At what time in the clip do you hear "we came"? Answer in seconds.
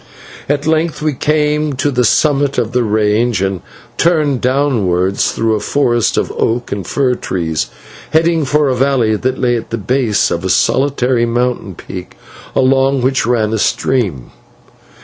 1.03-1.73